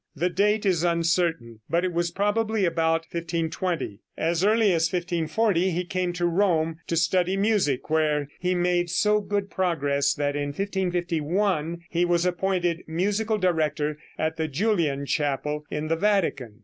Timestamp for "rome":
6.25-6.77